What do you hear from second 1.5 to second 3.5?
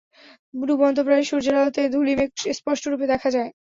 আলোতে এ ধূলিমেঘ স্পষ্টরূপে দেখা যায়।